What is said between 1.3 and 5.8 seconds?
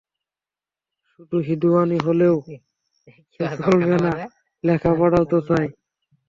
হিঁদুয়ানি হলেও তো চলবে না– লেখা-পড়াও তো চাই!